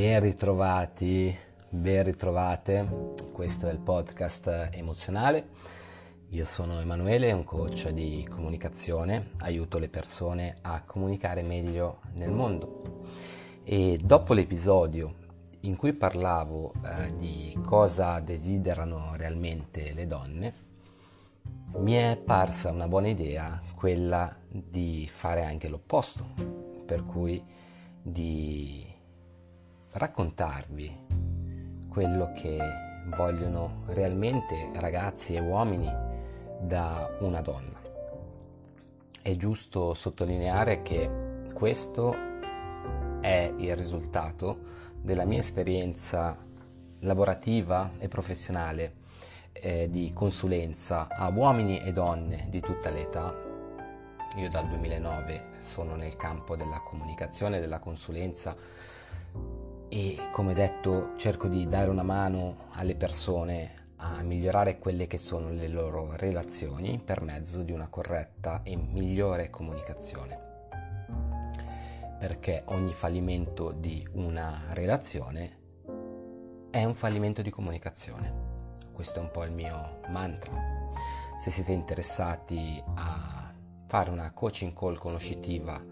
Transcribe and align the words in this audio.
Ben 0.00 0.18
ritrovati, 0.20 1.36
ben 1.68 2.04
ritrovate, 2.04 2.88
questo 3.32 3.68
è 3.68 3.70
il 3.70 3.80
podcast 3.80 4.70
emozionale. 4.72 5.48
Io 6.30 6.46
sono 6.46 6.80
Emanuele, 6.80 7.30
un 7.32 7.44
coach 7.44 7.90
di 7.90 8.26
comunicazione, 8.26 9.32
aiuto 9.40 9.76
le 9.76 9.90
persone 9.90 10.56
a 10.62 10.84
comunicare 10.84 11.42
meglio 11.42 11.98
nel 12.14 12.30
mondo. 12.30 13.02
E 13.62 14.00
dopo 14.02 14.32
l'episodio 14.32 15.16
in 15.60 15.76
cui 15.76 15.92
parlavo 15.92 16.72
eh, 16.82 17.14
di 17.18 17.54
cosa 17.62 18.20
desiderano 18.20 19.16
realmente 19.16 19.92
le 19.92 20.06
donne, 20.06 20.54
mi 21.74 21.92
è 21.92 22.16
parsa 22.16 22.70
una 22.70 22.88
buona 22.88 23.08
idea 23.08 23.60
quella 23.74 24.34
di 24.48 25.06
fare 25.12 25.44
anche 25.44 25.68
l'opposto, 25.68 26.24
per 26.86 27.04
cui 27.04 27.44
di 28.00 28.89
raccontarvi 29.92 31.06
quello 31.88 32.32
che 32.34 32.58
vogliono 33.16 33.82
realmente 33.86 34.70
ragazzi 34.74 35.34
e 35.34 35.40
uomini 35.40 35.90
da 36.60 37.16
una 37.20 37.40
donna. 37.40 37.80
È 39.22 39.36
giusto 39.36 39.94
sottolineare 39.94 40.82
che 40.82 41.10
questo 41.52 42.14
è 43.20 43.52
il 43.56 43.76
risultato 43.76 44.68
della 45.00 45.24
mia 45.24 45.40
esperienza 45.40 46.36
lavorativa 47.00 47.92
e 47.98 48.08
professionale 48.08 48.94
eh, 49.52 49.88
di 49.90 50.12
consulenza 50.14 51.08
a 51.08 51.28
uomini 51.28 51.80
e 51.80 51.92
donne 51.92 52.46
di 52.48 52.60
tutta 52.60 52.90
l'età. 52.90 53.34
Io 54.36 54.48
dal 54.48 54.68
2009 54.68 55.44
sono 55.58 55.96
nel 55.96 56.16
campo 56.16 56.56
della 56.56 56.80
comunicazione, 56.80 57.60
della 57.60 57.80
consulenza 57.80 58.56
e 59.92 60.28
come 60.30 60.54
detto 60.54 61.16
cerco 61.16 61.48
di 61.48 61.68
dare 61.68 61.90
una 61.90 62.04
mano 62.04 62.68
alle 62.74 62.94
persone 62.94 63.88
a 63.96 64.22
migliorare 64.22 64.78
quelle 64.78 65.08
che 65.08 65.18
sono 65.18 65.50
le 65.50 65.66
loro 65.66 66.14
relazioni 66.14 67.00
per 67.04 67.22
mezzo 67.22 67.64
di 67.64 67.72
una 67.72 67.88
corretta 67.88 68.62
e 68.62 68.76
migliore 68.76 69.50
comunicazione. 69.50 70.38
Perché 72.20 72.62
ogni 72.66 72.92
fallimento 72.92 73.72
di 73.72 74.06
una 74.12 74.66
relazione 74.70 75.58
è 76.70 76.84
un 76.84 76.94
fallimento 76.94 77.42
di 77.42 77.50
comunicazione. 77.50 78.88
Questo 78.92 79.18
è 79.18 79.22
un 79.22 79.32
po' 79.32 79.42
il 79.42 79.50
mio 79.50 80.02
mantra. 80.08 80.52
Se 81.36 81.50
siete 81.50 81.72
interessati 81.72 82.80
a 82.94 83.52
fare 83.86 84.10
una 84.10 84.30
coaching 84.30 84.72
call 84.72 84.98
conoscitiva 84.98 85.82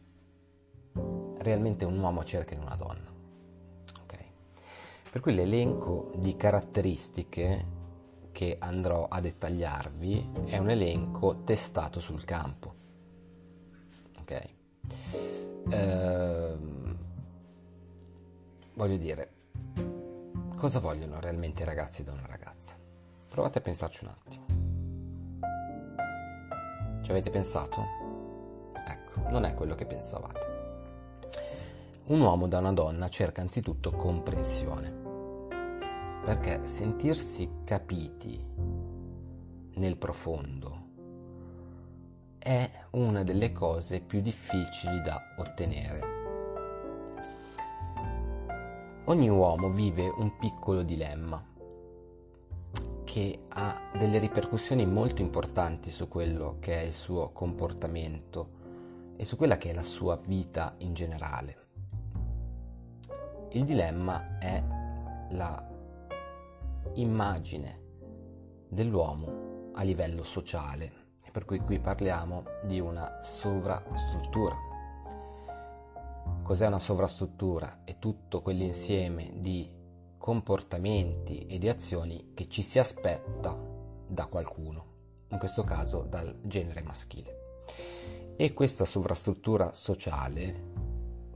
realmente 1.38 1.84
un 1.84 1.98
uomo 1.98 2.24
cerca 2.24 2.54
in 2.54 2.62
una 2.62 2.76
donna. 2.76 3.12
Okay? 4.02 4.26
Per 5.10 5.20
cui 5.20 5.34
l'elenco 5.34 6.12
di 6.16 6.36
caratteristiche 6.36 7.78
che 8.32 8.56
andrò 8.58 9.06
a 9.08 9.20
dettagliarvi 9.20 10.30
è 10.46 10.58
un 10.58 10.70
elenco 10.70 11.42
testato 11.44 12.00
sul 12.00 12.24
campo. 12.24 12.74
Ok? 14.20 14.48
Ehm, 15.70 16.98
voglio 18.74 18.96
dire, 18.96 19.32
cosa 20.56 20.80
vogliono 20.80 21.20
realmente 21.20 21.62
i 21.62 21.66
ragazzi 21.66 22.02
da 22.02 22.12
una 22.12 22.26
ragazza? 22.26 22.49
Provate 23.30 23.58
a 23.58 23.60
pensarci 23.60 24.04
un 24.04 24.10
attimo. 24.10 24.44
Ci 27.00 27.10
avete 27.12 27.30
pensato? 27.30 27.86
Ecco, 28.74 29.30
non 29.30 29.44
è 29.44 29.54
quello 29.54 29.76
che 29.76 29.86
pensavate. 29.86 30.48
Un 32.06 32.20
uomo 32.22 32.48
da 32.48 32.58
una 32.58 32.72
donna 32.72 33.08
cerca 33.08 33.40
anzitutto 33.40 33.92
comprensione, 33.92 34.92
perché 36.24 36.66
sentirsi 36.66 37.48
capiti 37.62 38.44
nel 39.74 39.96
profondo 39.96 40.88
è 42.36 42.68
una 42.90 43.22
delle 43.22 43.52
cose 43.52 44.00
più 44.00 44.20
difficili 44.20 45.00
da 45.02 45.22
ottenere. 45.36 46.00
Ogni 49.04 49.28
uomo 49.28 49.70
vive 49.70 50.08
un 50.08 50.36
piccolo 50.36 50.82
dilemma 50.82 51.49
che 53.10 53.46
ha 53.48 53.90
delle 53.98 54.20
ripercussioni 54.20 54.86
molto 54.86 55.20
importanti 55.20 55.90
su 55.90 56.06
quello 56.06 56.58
che 56.60 56.76
è 56.76 56.82
il 56.82 56.92
suo 56.92 57.32
comportamento 57.32 58.50
e 59.16 59.24
su 59.24 59.34
quella 59.36 59.56
che 59.56 59.70
è 59.70 59.72
la 59.72 59.82
sua 59.82 60.14
vita 60.14 60.76
in 60.78 60.94
generale. 60.94 61.56
Il 63.50 63.64
dilemma 63.64 64.38
è 64.38 64.62
la 65.30 65.68
immagine 66.94 67.80
dell'uomo 68.68 69.70
a 69.72 69.82
livello 69.82 70.22
sociale, 70.22 70.92
per 71.32 71.44
cui 71.44 71.58
qui 71.58 71.80
parliamo 71.80 72.44
di 72.62 72.78
una 72.78 73.18
sovrastruttura. 73.22 74.56
Cos'è 76.44 76.68
una 76.68 76.78
sovrastruttura? 76.78 77.80
È 77.82 77.98
tutto 77.98 78.40
quell'insieme 78.40 79.32
di 79.34 79.78
comportamenti 80.20 81.46
e 81.46 81.58
di 81.58 81.66
azioni 81.66 82.32
che 82.34 82.46
ci 82.46 82.60
si 82.60 82.78
aspetta 82.78 83.58
da 84.06 84.26
qualcuno, 84.26 84.84
in 85.28 85.38
questo 85.38 85.64
caso 85.64 86.02
dal 86.02 86.40
genere 86.42 86.82
maschile. 86.82 87.38
E 88.36 88.52
questa 88.52 88.84
sovrastruttura 88.84 89.72
sociale 89.72 90.68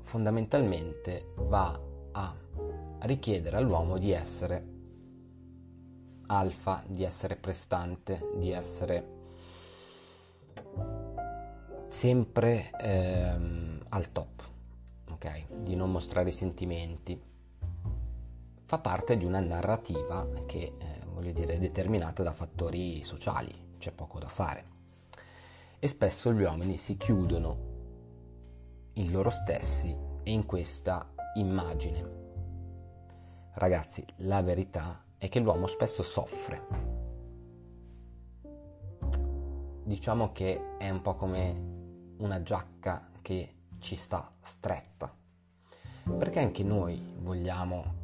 fondamentalmente 0.03 1.33
va 1.34 1.81
a 2.13 2.36
richiedere 3.01 3.57
all'uomo 3.57 3.97
di 3.97 4.10
essere 4.10 4.72
alfa, 6.27 6.84
di 6.86 7.04
essere 7.04 7.36
prestante, 7.36 8.33
di 8.36 8.51
essere 8.51 9.13
sempre 11.89 12.71
ehm, 12.78 13.83
al 13.89 14.13
top, 14.13 14.42
ok? 15.10 15.63
Di 15.63 15.75
non 15.75 15.91
mostrare 15.91 16.31
sentimenti, 16.31 17.33
fa 18.74 18.78
parte 18.78 19.16
di 19.16 19.24
una 19.24 19.38
narrativa 19.38 20.26
che, 20.47 20.74
eh, 20.76 21.00
voglio 21.12 21.30
dire, 21.30 21.54
è 21.54 21.59
determinata 21.59 22.24
da 22.24 22.32
fattori 22.32 23.04
sociali, 23.04 23.76
c'è 23.78 23.92
poco 23.92 24.18
da 24.18 24.26
fare. 24.26 24.65
E 25.78 25.86
spesso 25.86 26.32
gli 26.32 26.42
uomini 26.42 26.76
si 26.76 26.97
chiudono 26.97 27.56
in 28.94 29.12
loro 29.12 29.30
stessi 29.30 29.97
e 30.24 30.32
in 30.32 30.44
questa 30.44 31.09
immagine. 31.34 32.22
Ragazzi, 33.53 34.04
la 34.16 34.42
verità 34.42 35.04
è 35.18 35.28
che 35.28 35.38
l'uomo 35.38 35.68
spesso 35.68 36.03
soffre. 36.03 36.66
Diciamo 39.84 40.32
che 40.32 40.76
è 40.78 40.91
un 40.91 41.00
po' 41.00 41.15
come 41.15 42.15
una 42.16 42.42
giacca 42.42 43.09
che 43.22 43.54
ci 43.78 43.94
sta 43.94 44.32
stretta. 44.41 45.15
Perché 46.18 46.41
anche 46.41 46.65
noi 46.65 47.00
vogliamo 47.21 48.03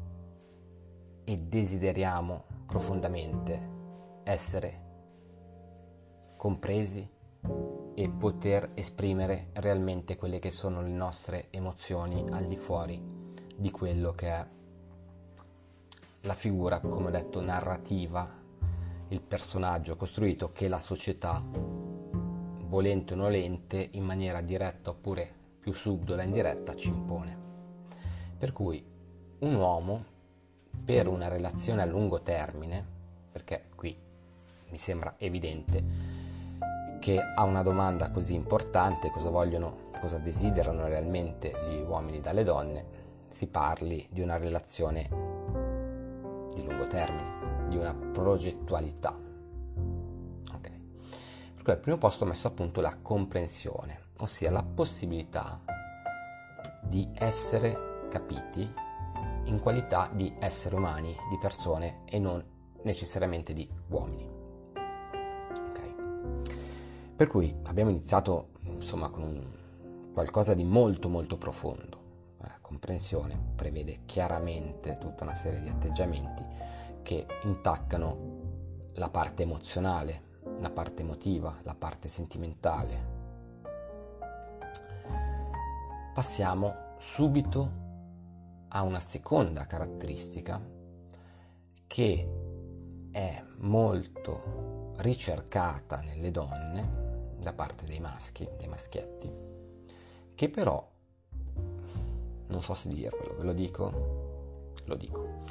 e 1.24 1.36
desideriamo 1.38 2.44
profondamente 2.66 3.68
essere 4.24 4.88
compresi 6.36 7.08
e 7.94 8.08
poter 8.08 8.70
esprimere 8.74 9.48
realmente 9.54 10.16
quelle 10.16 10.38
che 10.38 10.50
sono 10.50 10.82
le 10.82 10.90
nostre 10.90 11.48
emozioni 11.50 12.24
al 12.30 12.46
di 12.46 12.56
fuori 12.56 13.02
di 13.56 13.70
quello 13.70 14.12
che 14.12 14.28
è 14.28 14.46
la 16.22 16.34
figura, 16.34 16.80
come 16.80 17.08
ho 17.08 17.10
detto, 17.10 17.40
narrativa, 17.40 18.28
il 19.08 19.20
personaggio 19.20 19.96
costruito 19.96 20.52
che 20.52 20.68
la 20.68 20.78
società, 20.78 21.42
volente 22.66 23.14
o 23.14 23.16
nolente, 23.16 23.88
in 23.92 24.04
maniera 24.04 24.40
diretta 24.40 24.90
oppure 24.90 25.34
più 25.60 25.72
subdola 25.72 26.22
e 26.22 26.26
indiretta, 26.26 26.74
ci 26.74 26.88
impone. 26.88 27.38
Per 28.38 28.52
cui 28.52 28.84
un 29.40 29.54
uomo, 29.54 30.04
per 30.84 31.08
una 31.08 31.28
relazione 31.28 31.82
a 31.82 31.86
lungo 31.86 32.22
termine, 32.22 32.84
perché 33.30 33.68
qui 33.74 33.96
mi 34.68 34.78
sembra 34.78 35.14
evidente, 35.18 36.18
che 37.00 37.18
a 37.20 37.44
una 37.44 37.62
domanda 37.62 38.10
così 38.10 38.34
importante, 38.34 39.10
cosa 39.10 39.30
vogliono, 39.30 39.90
cosa 40.00 40.18
desiderano 40.18 40.86
realmente 40.86 41.52
gli 41.68 41.80
uomini 41.80 42.20
dalle 42.20 42.44
donne, 42.44 42.98
si 43.28 43.46
parli 43.46 44.06
di 44.10 44.20
una 44.20 44.36
relazione 44.36 45.08
di 46.54 46.64
lungo 46.64 46.86
termine, 46.88 47.68
di 47.68 47.76
una 47.76 47.94
progettualità. 47.94 49.16
Ok. 50.52 50.70
Per 51.54 51.62
cui 51.62 51.72
al 51.72 51.78
primo 51.78 51.98
posto 51.98 52.24
ho 52.24 52.26
messo 52.26 52.48
appunto 52.48 52.80
la 52.80 52.96
comprensione, 53.00 54.08
ossia 54.18 54.50
la 54.50 54.62
possibilità 54.62 55.60
di 56.82 57.08
essere 57.14 58.08
capiti 58.10 58.68
in 59.50 59.60
qualità 59.60 60.08
di 60.12 60.32
esseri 60.38 60.76
umani, 60.76 61.14
di 61.28 61.36
persone 61.38 62.02
e 62.04 62.18
non 62.18 62.42
necessariamente 62.82 63.52
di 63.52 63.68
uomini. 63.88 64.38
Per 67.20 67.28
cui 67.28 67.54
abbiamo 67.64 67.90
iniziato 67.90 68.48
insomma 68.62 69.10
con 69.10 69.22
un, 69.22 69.46
qualcosa 70.14 70.54
di 70.54 70.64
molto 70.64 71.10
molto 71.10 71.36
profondo. 71.36 71.98
La 72.38 72.56
comprensione 72.62 73.38
prevede 73.54 74.04
chiaramente 74.06 74.96
tutta 74.98 75.24
una 75.24 75.34
serie 75.34 75.60
di 75.60 75.68
atteggiamenti 75.68 76.42
che 77.02 77.26
intaccano 77.42 78.16
la 78.94 79.10
parte 79.10 79.42
emozionale, 79.42 80.38
la 80.60 80.70
parte 80.70 81.02
emotiva, 81.02 81.58
la 81.60 81.74
parte 81.74 82.08
sentimentale. 82.08 83.18
Passiamo 86.14 86.94
subito 87.00 87.89
a 88.72 88.82
una 88.82 89.00
seconda 89.00 89.66
caratteristica 89.66 90.60
che 91.86 92.28
è 93.10 93.44
molto 93.58 94.92
ricercata 94.98 96.00
nelle 96.00 96.30
donne 96.30 97.34
da 97.38 97.52
parte 97.52 97.86
dei 97.86 98.00
maschi, 98.00 98.48
dei 98.56 98.68
maschietti, 98.68 99.32
che 100.34 100.48
però, 100.48 100.88
non 102.46 102.62
so 102.62 102.74
se 102.74 102.88
dirvelo, 102.88 103.36
ve 103.36 103.42
lo 103.42 103.52
dico? 103.52 104.72
Lo 104.84 104.94
dico. 104.94 105.44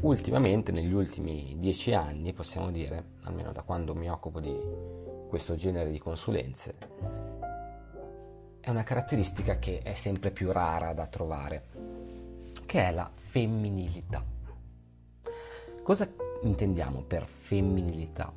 Ultimamente, 0.00 0.72
negli 0.72 0.92
ultimi 0.92 1.56
dieci 1.58 1.92
anni, 1.92 2.32
possiamo 2.32 2.70
dire, 2.70 3.16
almeno 3.24 3.52
da 3.52 3.62
quando 3.62 3.94
mi 3.94 4.08
occupo 4.08 4.40
di 4.40 4.58
questo 5.28 5.56
genere 5.56 5.90
di 5.90 5.98
consulenze, 5.98 6.74
è 8.60 8.70
una 8.70 8.82
caratteristica 8.82 9.58
che 9.58 9.80
è 9.80 9.94
sempre 9.94 10.30
più 10.30 10.52
rara 10.52 10.92
da 10.92 11.06
trovare, 11.06 11.68
che 12.70 12.86
è 12.86 12.92
la 12.92 13.10
femminilità. 13.12 14.24
Cosa 15.82 16.08
intendiamo 16.42 17.02
per 17.02 17.26
femminilità? 17.26 18.32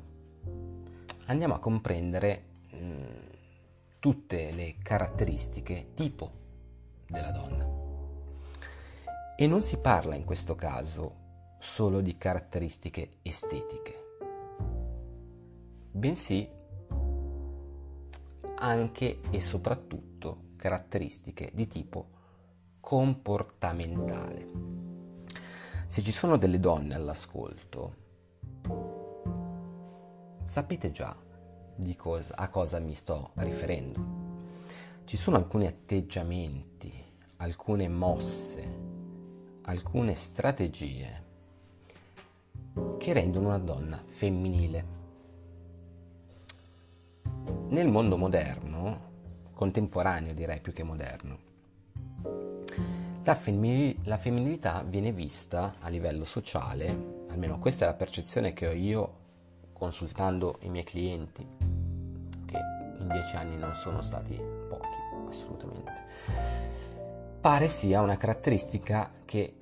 Andiamo 1.26 1.54
a 1.54 1.60
comprendere 1.60 2.46
tutte 4.00 4.50
le 4.50 4.74
caratteristiche 4.82 5.92
tipo 5.94 6.32
della 7.06 7.30
donna. 7.30 7.64
E 9.36 9.46
non 9.46 9.62
si 9.62 9.76
parla 9.76 10.16
in 10.16 10.24
questo 10.24 10.56
caso 10.56 11.14
solo 11.60 12.00
di 12.00 12.16
caratteristiche 12.16 13.18
estetiche, 13.22 14.04
bensì 15.92 16.50
anche 18.56 19.20
e 19.30 19.40
soprattutto 19.40 20.46
caratteristiche 20.56 21.52
di 21.54 21.68
tipo 21.68 22.13
comportamentale. 22.84 24.50
Se 25.86 26.02
ci 26.02 26.12
sono 26.12 26.36
delle 26.36 26.60
donne 26.60 26.94
all'ascolto, 26.94 27.94
sapete 30.44 30.92
già 30.92 31.16
cosa, 31.96 32.36
a 32.36 32.48
cosa 32.50 32.78
mi 32.80 32.94
sto 32.94 33.30
riferendo. 33.36 34.22
Ci 35.04 35.16
sono 35.16 35.36
alcuni 35.36 35.66
atteggiamenti, 35.66 36.92
alcune 37.38 37.88
mosse, 37.88 38.80
alcune 39.62 40.14
strategie 40.14 41.22
che 42.98 43.12
rendono 43.14 43.48
una 43.48 43.58
donna 43.58 44.02
femminile. 44.06 44.86
Nel 47.68 47.88
mondo 47.88 48.18
moderno, 48.18 49.12
contemporaneo 49.54 50.34
direi 50.34 50.60
più 50.60 50.74
che 50.74 50.82
moderno, 50.82 51.52
la, 53.24 53.34
femminil- 53.34 54.00
la 54.04 54.18
femminilità 54.18 54.84
viene 54.86 55.10
vista 55.10 55.72
a 55.80 55.88
livello 55.88 56.24
sociale, 56.24 57.24
almeno 57.30 57.58
questa 57.58 57.86
è 57.86 57.88
la 57.88 57.94
percezione 57.94 58.52
che 58.52 58.66
ho 58.66 58.72
io 58.72 59.22
consultando 59.72 60.58
i 60.60 60.68
miei 60.68 60.84
clienti, 60.84 61.46
che 62.44 62.58
in 62.98 63.08
dieci 63.08 63.34
anni 63.36 63.56
non 63.56 63.74
sono 63.74 64.02
stati 64.02 64.38
pochi, 64.68 64.88
assolutamente, 65.28 65.92
pare 67.40 67.68
sia 67.68 68.02
una 68.02 68.18
caratteristica 68.18 69.10
che 69.24 69.56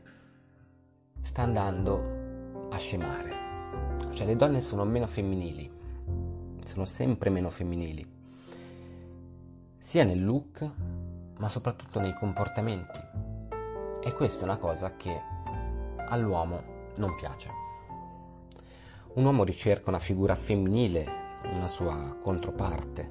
sta 1.20 1.42
andando 1.42 2.68
a 2.70 2.76
scemare. 2.76 3.40
Cioè 4.12 4.26
le 4.26 4.36
donne 4.36 4.60
sono 4.60 4.84
meno 4.84 5.06
femminili, 5.06 5.70
sono 6.64 6.84
sempre 6.84 7.30
meno 7.30 7.48
femminili, 7.48 8.04
sia 9.78 10.02
nel 10.02 10.24
look, 10.24 10.68
ma 11.38 11.48
soprattutto 11.48 12.00
nei 12.00 12.14
comportamenti. 12.14 13.31
E 14.04 14.12
questa 14.14 14.40
è 14.40 14.44
una 14.44 14.56
cosa 14.56 14.96
che 14.96 15.16
all'uomo 16.08 16.60
non 16.96 17.14
piace. 17.14 17.50
Un 19.14 19.24
uomo 19.24 19.44
ricerca 19.44 19.90
una 19.90 20.00
figura 20.00 20.34
femminile, 20.34 21.06
una 21.44 21.68
sua 21.68 22.16
controparte, 22.20 23.10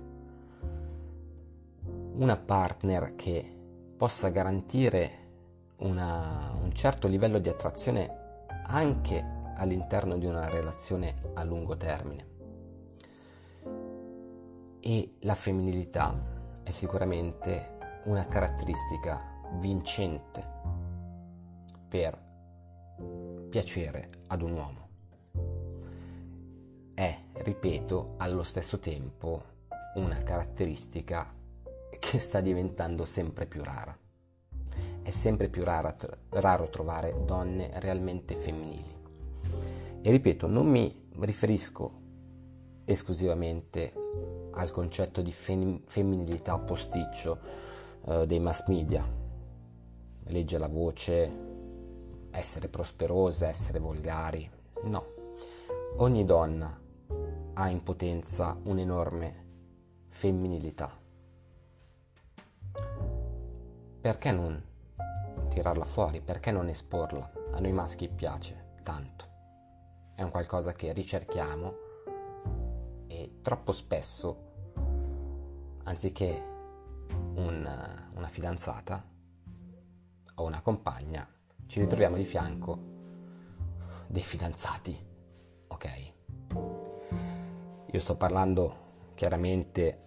una 2.16 2.36
partner 2.36 3.16
che 3.16 3.58
possa 3.96 4.28
garantire 4.30 5.30
una, 5.78 6.58
un 6.62 6.74
certo 6.74 7.08
livello 7.08 7.40
di 7.40 7.48
attrazione 7.48 8.46
anche 8.66 9.26
all'interno 9.56 10.18
di 10.18 10.26
una 10.26 10.50
relazione 10.50 11.16
a 11.36 11.44
lungo 11.46 11.78
termine. 11.78 12.28
E 14.82 15.14
la 15.20 15.36
femminilità 15.36 16.14
è 16.64 16.72
sicuramente 16.72 17.78
una 18.06 18.28
caratteristica 18.28 19.40
vincente 19.60 20.51
per 21.92 22.18
piacere 23.50 24.08
ad 24.28 24.42
un 24.42 24.54
uomo 24.54 24.82
è, 26.94 27.18
ripeto, 27.34 28.14
allo 28.18 28.44
stesso 28.44 28.80
tempo 28.80 29.44
una 29.96 30.24
caratteristica 30.24 31.34
che 32.00 32.20
sta 32.20 32.40
diventando 32.40 33.04
sempre 33.04 33.46
più 33.46 33.62
rara. 33.62 33.98
È 35.02 35.10
sempre 35.10 35.50
più 35.50 35.66
rara, 35.66 35.94
raro 36.30 36.70
trovare 36.70 37.26
donne 37.26 37.72
realmente 37.80 38.36
femminili. 38.36 39.00
E 40.02 40.12
ripeto, 40.12 40.48
non 40.48 40.68
mi 40.68 41.10
riferisco 41.20 42.00
esclusivamente 42.86 43.94
al 44.52 44.72
concetto 44.72 45.22
di 45.22 45.32
fem- 45.34 45.82
femminilità 45.86 46.58
posticcio 46.58 47.40
eh, 48.06 48.28
dei 48.28 48.40
mass 48.40 48.68
media. 48.68 49.06
Legge 50.26 50.58
la 50.58 50.68
voce, 50.68 51.51
essere 52.32 52.68
prosperose, 52.68 53.46
essere 53.46 53.80
volgari. 53.80 54.50
No. 54.84 55.06
Ogni 55.98 56.26
donna 56.26 56.80
ha 57.54 57.70
in 57.70 57.84
potenza 57.84 58.58
un'enorme 58.64 59.46
femminilità. 60.10 60.98
Perché 64.02 64.32
non 64.32 64.64
tirarla 65.50 65.86
fuori? 65.86 66.22
Perché 66.22 66.52
non 66.52 66.70
esporla? 66.70 67.32
A 67.52 67.60
noi 67.60 67.74
maschi 67.74 68.10
piace 68.10 68.76
tanto. 68.84 69.26
È 70.16 70.24
un 70.24 70.32
qualcosa 70.32 70.74
che 70.74 70.94
ricerchiamo 70.94 71.74
e 73.08 73.40
troppo 73.42 73.72
spesso, 73.74 74.50
anziché 75.84 76.44
un, 77.36 78.08
una 78.14 78.28
fidanzata 78.28 79.04
o 80.36 80.44
una 80.44 80.62
compagna, 80.62 81.28
ci 81.72 81.80
ritroviamo 81.80 82.18
di 82.18 82.26
fianco 82.26 82.78
dei 84.08 84.24
fidanzati 84.24 84.94
ok? 85.68 86.14
Io 87.94 88.00
sto 88.00 88.18
parlando 88.18 89.14
chiaramente 89.16 90.00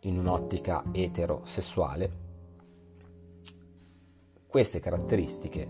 in 0.00 0.18
un'ottica 0.18 0.82
eterosessuale. 0.90 2.22
Queste 4.48 4.80
caratteristiche 4.80 5.68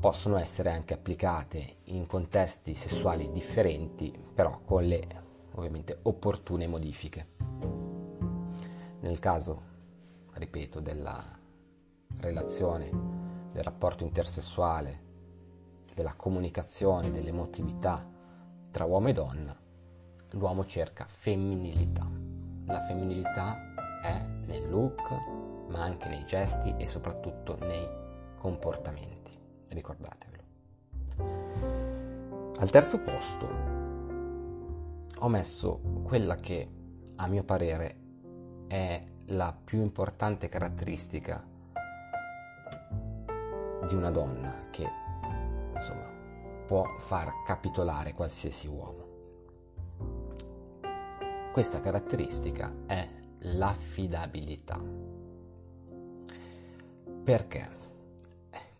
possono 0.00 0.38
essere 0.38 0.70
anche 0.70 0.94
applicate 0.94 1.76
in 1.84 2.06
contesti 2.06 2.72
sessuali 2.72 3.30
differenti, 3.30 4.18
però 4.34 4.62
con 4.64 4.82
le 4.84 5.08
ovviamente 5.56 5.98
opportune 6.04 6.66
modifiche. 6.66 7.26
Nel 9.00 9.18
caso, 9.18 9.62
ripeto, 10.32 10.80
della 10.80 11.38
relazione, 12.20 13.19
del 13.52 13.62
rapporto 13.62 14.04
intersessuale, 14.04 15.08
della 15.94 16.14
comunicazione, 16.14 17.10
dell'emotività 17.10 18.06
tra 18.70 18.84
uomo 18.84 19.08
e 19.08 19.12
donna, 19.12 19.58
l'uomo 20.30 20.64
cerca 20.64 21.04
femminilità. 21.06 22.08
La 22.66 22.84
femminilità 22.86 23.74
è 24.02 24.24
nel 24.46 24.68
look, 24.70 25.10
ma 25.68 25.82
anche 25.82 26.08
nei 26.08 26.24
gesti 26.24 26.74
e 26.76 26.86
soprattutto 26.86 27.56
nei 27.58 27.86
comportamenti. 28.36 29.36
Ricordatevelo. 29.68 30.42
Al 32.58 32.70
terzo 32.70 32.98
posto 32.98 33.48
ho 35.18 35.28
messo 35.28 35.80
quella 36.02 36.34
che, 36.36 36.68
a 37.16 37.26
mio 37.26 37.44
parere, 37.44 37.96
è 38.66 39.04
la 39.26 39.52
più 39.52 39.80
importante 39.80 40.48
caratteristica 40.48 41.44
di 43.86 43.94
una 43.94 44.10
donna 44.10 44.66
che, 44.70 44.88
insomma, 45.74 46.08
può 46.66 46.84
far 46.98 47.42
capitolare 47.44 48.14
qualsiasi 48.14 48.66
uomo. 48.66 49.08
Questa 51.52 51.80
caratteristica 51.80 52.72
è 52.86 53.08
l'affidabilità. 53.38 54.80
Perché? 57.24 57.68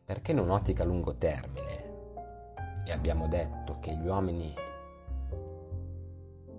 Perché 0.04 0.33
in 0.33 0.38
un'ottica 0.38 0.83
a 0.83 0.87
lungo 0.87 1.14
termine, 1.16 1.88
e 2.85 2.92
abbiamo 2.92 3.28
detto 3.28 3.78
che 3.80 3.95
gli 3.97 4.07
uomini 4.07 4.54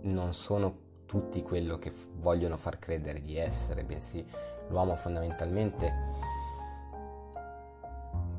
non 0.01 0.33
sono 0.33 0.89
tutti 1.05 1.41
quello 1.41 1.77
che 1.77 1.93
vogliono 2.15 2.57
far 2.57 2.79
credere 2.79 3.21
di 3.21 3.37
essere, 3.37 3.83
bensì 3.83 4.25
l'uomo 4.69 4.95
fondamentalmente 4.95 6.10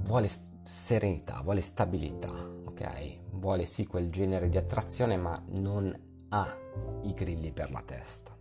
vuole 0.02 0.28
serenità, 0.64 1.40
vuole 1.42 1.60
stabilità, 1.60 2.30
ok? 2.64 3.18
Vuole 3.32 3.66
sì 3.66 3.86
quel 3.86 4.10
genere 4.10 4.48
di 4.48 4.56
attrazione, 4.56 5.16
ma 5.16 5.42
non 5.48 6.26
ha 6.28 6.56
i 7.02 7.12
grilli 7.12 7.52
per 7.52 7.70
la 7.70 7.82
testa. 7.82 8.36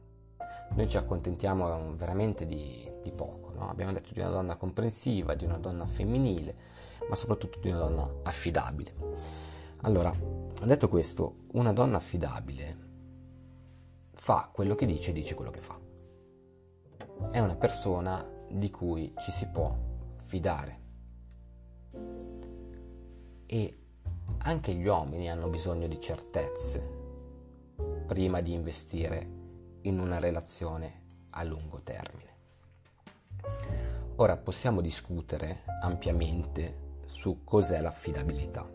Noi 0.74 0.88
ci 0.88 0.98
accontentiamo 0.98 1.96
veramente 1.96 2.46
di, 2.46 2.89
di 3.03 3.12
poco, 3.12 3.51
no? 3.53 3.70
abbiamo 3.70 3.91
detto 3.91 4.13
di 4.13 4.20
una 4.20 4.30
donna 4.30 4.56
comprensiva, 4.56 5.36
di 5.36 5.44
una 5.44 5.58
donna 5.58 5.86
femminile, 5.86 6.56
ma 7.10 7.15
soprattutto 7.15 7.60
di 7.60 7.70
una 7.70 7.80
donna 7.80 8.10
affidabile. 8.24 8.94
Allora, 9.82 10.13
detto 10.63 10.88
questo, 10.88 11.46
una 11.53 11.74
donna 11.74 11.98
affidabile 11.98 12.89
fa 14.13 14.50
quello 14.53 14.75
che 14.75 14.86
dice 14.86 15.10
e 15.10 15.13
dice 15.13 15.36
quello 15.36 15.51
che 15.51 15.60
fa. 15.60 15.77
È 17.32 17.39
una 17.39 17.56
persona 17.56 18.25
di 18.50 18.70
cui 18.70 19.13
ci 19.18 19.32
si 19.32 19.48
può 19.48 19.75
fidare. 20.24 20.80
E 23.53 23.77
anche 24.43 24.74
gli 24.74 24.88
uomini 24.88 25.29
hanno 25.29 25.50
bisogno 25.50 25.86
di 25.86 26.00
certezze 26.00 27.00
prima 28.08 28.39
di 28.39 28.53
investire 28.53 29.27
in 29.81 30.00
una 30.00 30.20
relazione 30.20 31.01
a 31.31 31.43
lungo 31.43 31.81
termine. 31.81 32.29
Ora 34.15 34.38
possiamo 34.38 34.79
discutere 34.79 35.63
ampiamente 35.81 37.01
su 37.08 37.43
cos'è 37.43 37.81
l'affidabilità 37.81 38.65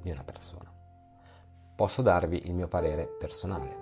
di 0.00 0.10
una 0.10 0.24
persona. 0.24 0.72
Posso 1.76 2.00
darvi 2.00 2.46
il 2.46 2.54
mio 2.54 2.68
parere 2.68 3.06
personale. 3.06 3.76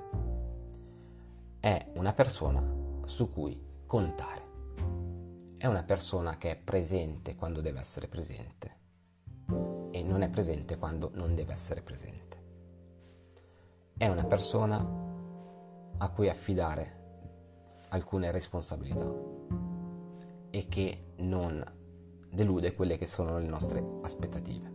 È 1.60 1.92
una 1.94 2.12
persona 2.12 2.60
su 3.04 3.30
cui 3.30 3.56
contare. 3.86 4.42
È 5.56 5.66
una 5.66 5.84
persona 5.84 6.36
che 6.38 6.50
è 6.50 6.56
presente 6.56 7.36
quando 7.36 7.60
deve 7.60 7.78
essere 7.78 8.08
presente 8.08 8.78
non 10.02 10.22
è 10.22 10.28
presente 10.28 10.76
quando 10.76 11.10
non 11.14 11.34
deve 11.34 11.52
essere 11.52 11.82
presente 11.82 12.30
è 14.00 14.08
una 14.08 14.24
persona 14.24 14.78
a 15.98 16.08
cui 16.08 16.30
affidare 16.30 17.88
alcune 17.88 18.30
responsabilità 18.30 19.06
e 20.48 20.68
che 20.68 21.12
non 21.16 21.62
delude 22.30 22.72
quelle 22.74 22.96
che 22.96 23.04
sono 23.04 23.38
le 23.38 23.46
nostre 23.46 23.84
aspettative. 24.00 24.72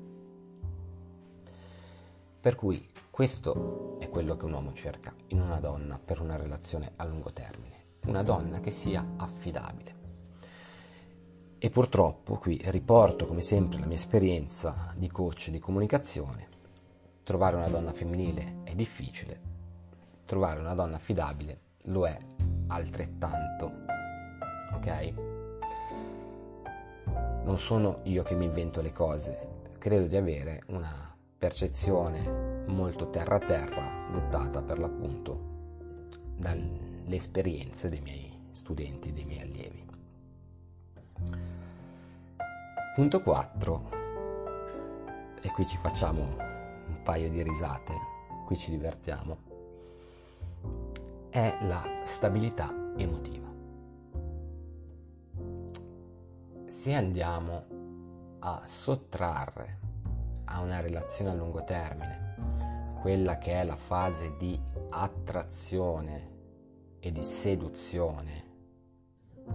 Per 2.39 2.53
cui 2.53 2.87
questo 3.09 3.97
è 3.97 4.09
quello 4.09 4.37
che 4.37 4.45
un 4.45 4.53
uomo 4.53 4.73
cerca 4.73 5.11
in 5.29 5.41
una 5.41 5.59
donna 5.59 5.97
per 5.97 6.21
una 6.21 6.35
relazione 6.35 6.91
a 6.97 7.03
lungo 7.05 7.33
termine, 7.33 7.95
una 8.05 8.21
donna 8.21 8.59
che 8.59 8.69
sia 8.69 9.13
affidabile. 9.17 9.94
E 11.57 11.69
purtroppo 11.69 12.35
qui 12.35 12.61
riporto 12.65 13.25
come 13.25 13.41
sempre 13.41 13.79
la 13.79 13.85
mia 13.85 13.95
esperienza 13.95 14.93
di 14.95 15.09
coach 15.09 15.49
di 15.49 15.59
comunicazione 15.59 16.55
Trovare 17.25 17.55
una 17.55 17.69
donna 17.69 17.91
femminile 17.91 18.57
è 18.61 18.75
difficile, 18.75 19.39
trovare 20.25 20.59
una 20.59 20.75
donna 20.75 20.97
affidabile 20.97 21.59
lo 21.85 22.05
è 22.05 22.15
altrettanto. 22.67 23.71
Ok? 24.73 25.13
Non 27.43 27.57
sono 27.57 28.01
io 28.03 28.21
che 28.21 28.35
mi 28.35 28.45
invento 28.45 28.79
le 28.79 28.91
cose, 28.91 29.47
credo 29.79 30.05
di 30.05 30.15
avere 30.15 30.61
una 30.67 31.15
percezione 31.35 32.65
molto 32.67 33.09
terra 33.09 33.39
terra, 33.39 34.07
dettata 34.11 34.61
per 34.61 34.77
l'appunto 34.77 35.39
dalle 36.37 37.15
esperienze 37.15 37.89
dei 37.89 38.01
miei 38.01 38.31
studenti, 38.51 39.13
dei 39.13 39.25
miei 39.25 39.41
allievi. 39.41 39.84
Punto 42.95 43.21
4. 43.21 43.89
E 45.41 45.51
qui 45.51 45.65
ci 45.65 45.75
facciamo 45.75 46.21
un 46.21 47.01
paio 47.03 47.29
di 47.29 47.43
risate, 47.43 47.93
qui 48.45 48.55
ci 48.55 48.71
divertiamo, 48.71 49.37
è 51.29 51.57
la 51.63 51.83
stabilità 52.05 52.73
emotiva. 52.95 53.51
Se 56.69 56.93
andiamo 56.93 57.65
a 58.39 58.61
sottrarre 58.65 59.79
a 60.45 60.61
una 60.61 60.79
relazione 60.79 61.31
a 61.31 61.33
lungo 61.33 61.65
termine 61.65 62.93
quella 63.01 63.37
che 63.37 63.59
è 63.59 63.65
la 63.65 63.75
fase 63.75 64.37
di 64.37 64.57
attrazione 64.91 66.31
e 67.01 67.11
di 67.11 67.25
seduzione, 67.25 68.43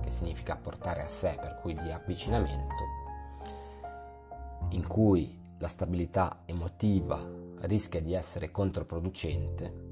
che 0.03 0.11
significa 0.11 0.57
portare 0.57 1.01
a 1.01 1.09
sé, 1.09 1.39
per 1.41 1.59
cui 1.63 1.73
di 1.73 1.91
avvicinamento, 1.91 3.00
in 4.71 4.87
cui 4.87 5.39
la 5.59 5.69
stabilità 5.69 6.43
emotiva 6.47 7.23
rischia 7.61 8.00
di 8.00 8.15
essere 8.15 8.50
controproducente, 8.50 9.89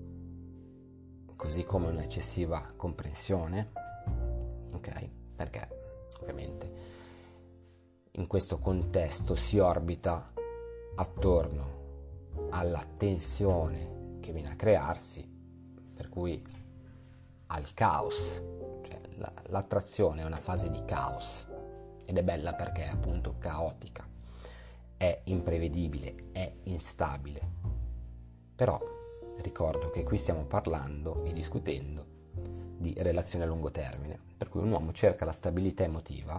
così 1.37 1.65
come 1.65 1.89
un'eccessiva 1.89 2.73
comprensione, 2.77 3.73
ok? 4.73 5.09
Perché 5.37 5.69
ovviamente 6.21 6.97
in 8.13 8.27
questo 8.27 8.59
contesto 8.59 9.35
si 9.35 9.59
orbita 9.59 10.33
attorno 10.97 11.77
alla 12.51 12.85
tensione 12.97 14.17
che 14.21 14.33
viene 14.33 14.51
a 14.51 14.57
crearsi, 14.57 15.29
per 15.95 16.09
cui 16.09 16.43
al 17.49 17.73
caos, 17.75 18.43
cioè 18.83 19.01
la, 19.17 19.33
l'attrazione 19.47 20.23
è 20.23 20.25
una 20.25 20.41
fase 20.41 20.71
di 20.71 20.83
caos 20.85 21.47
ed 22.07 22.17
è 22.17 22.23
bella 22.23 22.55
perché 22.55 22.85
è 22.85 22.89
appunto 22.89 23.37
caotica 23.39 24.08
è 24.99 25.21
imprevedibile, 25.25 26.27
è 26.33 26.53
instabile. 26.65 27.41
Però 28.55 28.79
ricordo 29.39 29.91
che 29.91 30.03
qui 30.03 30.19
stiamo 30.19 30.45
parlando 30.45 31.25
e 31.25 31.33
discutendo 31.33 32.05
di 32.77 32.93
relazioni 32.99 33.45
a 33.45 33.47
lungo 33.47 33.71
termine, 33.71 34.19
per 34.37 34.49
cui 34.49 34.61
un 34.61 34.71
uomo 34.71 34.93
cerca 34.93 35.25
la 35.25 35.33
stabilità 35.33 35.85
emotiva 35.85 36.39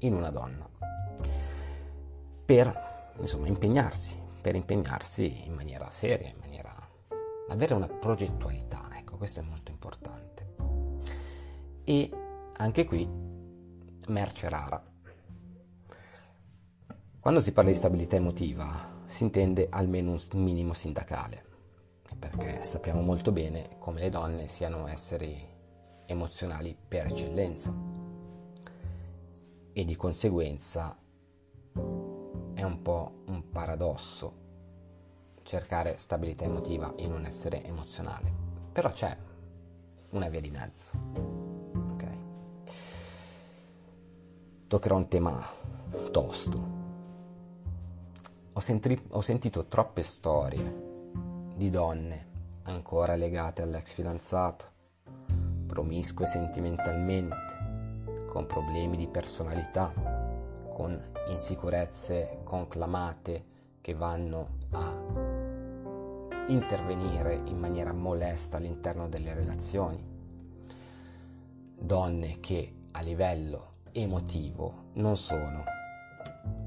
in 0.00 0.14
una 0.14 0.30
donna 0.30 0.68
per 2.44 3.12
insomma 3.18 3.48
impegnarsi, 3.48 4.16
per 4.40 4.54
impegnarsi 4.54 5.46
in 5.46 5.54
maniera 5.54 5.90
seria, 5.90 6.28
in 6.28 6.38
maniera 6.38 6.74
avere 7.48 7.74
una 7.74 7.88
progettualità, 7.88 8.88
ecco, 8.92 9.16
questo 9.16 9.40
è 9.40 9.42
molto 9.42 9.70
importante. 9.70 10.54
E 11.84 12.10
anche 12.56 12.84
qui 12.84 13.08
merce 14.08 14.48
rara 14.48 14.82
quando 17.26 17.42
si 17.42 17.50
parla 17.50 17.70
di 17.70 17.76
stabilità 17.76 18.14
emotiva, 18.14 19.02
si 19.06 19.24
intende 19.24 19.66
almeno 19.68 20.12
un 20.12 20.42
minimo 20.44 20.74
sindacale, 20.74 21.44
perché 22.16 22.62
sappiamo 22.62 23.00
molto 23.02 23.32
bene 23.32 23.78
come 23.80 23.98
le 23.98 24.10
donne 24.10 24.46
siano 24.46 24.86
esseri 24.86 25.36
emozionali 26.06 26.78
per 26.86 27.06
eccellenza 27.06 27.74
e 29.72 29.84
di 29.84 29.96
conseguenza 29.96 30.96
è 32.54 32.62
un 32.62 32.80
po' 32.80 33.24
un 33.26 33.50
paradosso 33.50 34.34
cercare 35.42 35.98
stabilità 35.98 36.44
emotiva 36.44 36.92
in 36.98 37.10
un 37.10 37.24
essere 37.24 37.64
emozionale, 37.64 38.32
però 38.70 38.92
c'è 38.92 39.16
una 40.10 40.28
via 40.28 40.40
di 40.40 40.50
mezzo. 40.50 40.92
Toccherò 44.68 44.96
un 44.96 45.08
tema 45.08 45.44
tosto. 46.12 46.75
Ho, 48.56 48.60
senti- 48.60 48.98
ho 49.10 49.20
sentito 49.20 49.66
troppe 49.66 50.02
storie 50.02 51.52
di 51.54 51.68
donne 51.68 52.26
ancora 52.62 53.14
legate 53.14 53.60
all'ex 53.60 53.92
fidanzato, 53.92 54.64
promiscue 55.66 56.26
sentimentalmente, 56.26 58.24
con 58.30 58.46
problemi 58.46 58.96
di 58.96 59.08
personalità, 59.08 59.92
con 60.72 60.98
insicurezze 61.28 62.38
conclamate 62.44 63.44
che 63.82 63.92
vanno 63.92 64.48
a 64.70 64.90
intervenire 66.46 67.34
in 67.44 67.58
maniera 67.58 67.92
molesta 67.92 68.56
all'interno 68.56 69.06
delle 69.06 69.34
relazioni, 69.34 70.02
donne 71.78 72.40
che 72.40 72.74
a 72.92 73.02
livello 73.02 73.74
emotivo 73.92 74.84
non 74.94 75.18
sono 75.18 75.62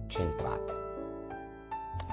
centrate. 0.06 0.89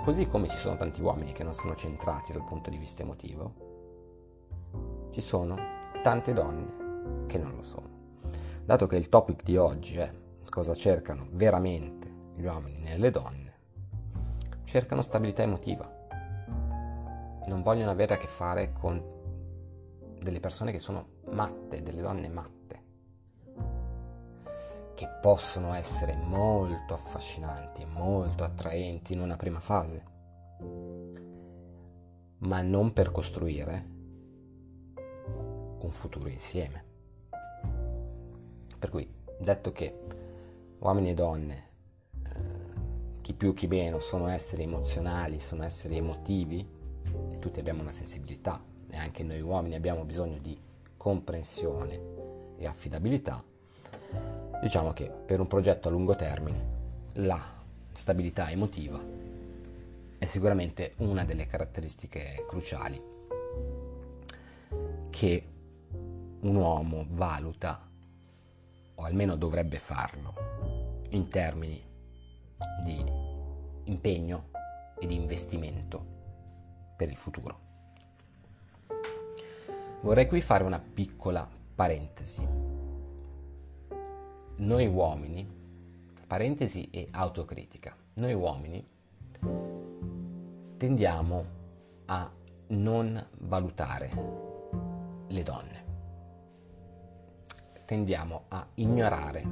Così 0.06 0.28
come 0.28 0.46
ci 0.46 0.56
sono 0.58 0.76
tanti 0.76 1.02
uomini 1.02 1.32
che 1.32 1.42
non 1.42 1.52
sono 1.52 1.75
centrati 1.75 2.32
dal 2.32 2.44
punto 2.44 2.70
di 2.70 2.78
vista 2.78 3.02
emotivo, 3.02 5.08
ci 5.10 5.20
sono 5.20 5.56
tante 6.00 6.32
donne 6.32 7.26
che 7.26 7.38
non 7.38 7.56
lo 7.56 7.62
sono. 7.62 7.88
Dato 8.64 8.86
che 8.86 8.94
il 8.94 9.08
topic 9.08 9.42
di 9.42 9.56
oggi 9.56 9.96
è 9.96 10.08
cosa 10.48 10.75
cercano 10.75 11.26
veramente 11.32 12.08
gli 12.36 12.44
uomini 12.44 12.78
nelle 12.78 13.10
donne, 13.10 13.54
cercano 14.62 15.02
stabilità 15.02 15.42
emotiva 15.42 15.92
non 17.46 17.62
vogliono 17.62 17.90
avere 17.90 18.14
a 18.14 18.18
che 18.18 18.28
fare 18.28 18.72
con 18.72 19.02
delle 20.20 20.38
persone 20.38 20.70
che 20.70 20.78
sono 20.78 21.04
matte, 21.30 21.82
delle 21.82 22.02
donne 22.02 22.28
matte, 22.28 22.55
che 24.97 25.07
possono 25.21 25.75
essere 25.75 26.17
molto 26.17 26.95
affascinanti 26.95 27.83
e 27.83 27.87
molto 27.87 28.45
attraenti 28.45 29.12
in 29.12 29.21
una 29.21 29.37
prima 29.37 29.61
fase, 29.61 30.03
ma 32.38 32.62
non 32.62 32.95
per 32.95 33.11
costruire 33.11 33.85
un 35.81 35.91
futuro 35.91 36.29
insieme. 36.29 36.85
Per 38.79 38.88
cui, 38.88 39.07
detto 39.38 39.71
che 39.71 39.99
uomini 40.79 41.11
e 41.11 41.15
donne, 41.15 41.69
eh, 42.25 43.21
chi 43.21 43.35
più 43.35 43.53
chi 43.53 43.67
meno, 43.67 44.00
sono 44.00 44.29
esseri 44.29 44.62
emozionali, 44.62 45.41
sono 45.41 45.62
esseri 45.62 45.99
emotivi, 45.99 46.67
e 47.33 47.38
tutti 47.38 47.61
abbiamo 47.61 47.83
una 47.83 47.93
sensibilità 47.93 48.62
e 48.88 48.97
anche 48.97 49.23
noi 49.23 49.43
uomini 49.43 49.75
abbiamo 49.75 50.05
bisogno 50.05 50.38
di 50.38 50.59
comprensione 50.97 52.00
e 52.57 52.67
affidabilità, 52.67 53.45
diciamo 54.60 54.92
che 54.92 55.10
per 55.10 55.40
un 55.40 55.46
progetto 55.46 55.88
a 55.88 55.90
lungo 55.90 56.14
termine 56.16 56.75
la 57.14 57.40
stabilità 57.92 58.50
emotiva 58.50 59.00
è 60.19 60.25
sicuramente 60.25 60.95
una 60.99 61.25
delle 61.25 61.47
caratteristiche 61.47 62.45
cruciali 62.49 63.00
che 65.10 65.49
un 66.40 66.56
uomo 66.56 67.06
valuta, 67.08 67.88
o 68.95 69.02
almeno 69.02 69.36
dovrebbe 69.36 69.78
farlo, 69.78 70.34
in 71.10 71.28
termini 71.28 71.80
di 72.84 73.04
impegno 73.84 74.50
e 74.99 75.06
di 75.06 75.14
investimento 75.14 76.04
per 76.97 77.10
il 77.10 77.16
futuro. 77.16 77.60
Vorrei 80.00 80.26
qui 80.26 80.40
fare 80.40 80.64
una 80.64 80.78
piccola 80.78 81.49
parentesi. 81.75 82.85
Noi 84.58 84.86
uomini, 84.86 85.47
parentesi 86.26 86.88
e 86.90 87.06
autocritica, 87.10 87.95
noi 88.14 88.32
uomini 88.32 88.82
tendiamo 90.78 91.45
a 92.06 92.30
non 92.69 93.26
valutare 93.40 94.10
le 95.28 95.42
donne, 95.42 95.84
tendiamo 97.84 98.45
a 98.49 98.66
ignorare 98.75 99.45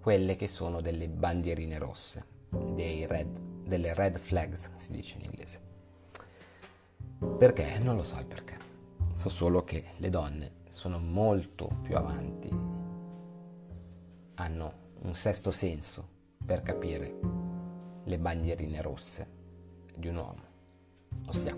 quelle 0.00 0.34
che 0.34 0.48
sono 0.48 0.80
delle 0.80 1.06
bandierine 1.08 1.78
rosse, 1.78 2.26
red, 2.50 3.38
delle 3.64 3.94
red 3.94 4.18
flags 4.18 4.68
si 4.78 4.90
dice 4.90 5.16
in 5.18 5.24
inglese. 5.26 5.60
Perché? 7.38 7.78
Non 7.78 7.94
lo 7.94 8.02
so 8.02 8.18
il 8.18 8.26
perché. 8.26 8.58
So 9.14 9.28
solo 9.28 9.62
che 9.62 9.92
le 9.98 10.10
donne 10.10 10.62
sono 10.70 10.98
molto 10.98 11.70
più 11.82 11.96
avanti, 11.96 12.73
hanno 14.36 14.72
un 15.02 15.14
sesto 15.14 15.50
senso 15.50 16.08
per 16.44 16.62
capire 16.62 17.18
le 18.04 18.18
bandierine 18.18 18.82
rosse 18.82 19.26
di 19.96 20.08
un 20.08 20.16
uomo, 20.16 20.42
ossia 21.26 21.56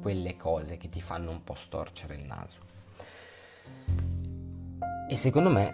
quelle 0.00 0.36
cose 0.36 0.76
che 0.76 0.88
ti 0.88 1.00
fanno 1.00 1.30
un 1.30 1.44
po' 1.44 1.54
storcere 1.54 2.16
il 2.16 2.24
naso. 2.24 2.60
E 5.08 5.16
secondo 5.16 5.50
me 5.50 5.72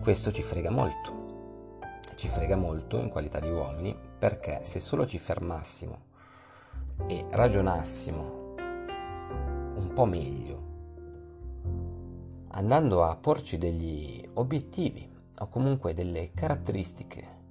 questo 0.00 0.32
ci 0.32 0.42
frega 0.42 0.70
molto, 0.70 1.78
ci 2.16 2.28
frega 2.28 2.56
molto 2.56 2.98
in 2.98 3.08
qualità 3.08 3.38
di 3.40 3.50
uomini 3.50 3.96
perché 4.18 4.60
se 4.64 4.78
solo 4.78 5.06
ci 5.06 5.18
fermassimo 5.18 6.12
e 7.06 7.26
ragionassimo 7.30 8.54
un 9.76 9.90
po' 9.92 10.04
meglio, 10.06 10.62
andando 12.48 13.04
a 13.04 13.16
porci 13.16 13.58
degli 13.58 14.26
obiettivi 14.34 15.13
o 15.38 15.48
comunque 15.48 15.94
delle 15.94 16.30
caratteristiche 16.32 17.42